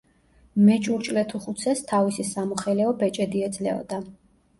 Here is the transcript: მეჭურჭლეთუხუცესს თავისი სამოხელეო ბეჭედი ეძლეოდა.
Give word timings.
მეჭურჭლეთუხუცესს 0.67 1.85
თავისი 1.91 2.25
სამოხელეო 2.29 2.95
ბეჭედი 3.03 3.45
ეძლეოდა. 3.49 4.01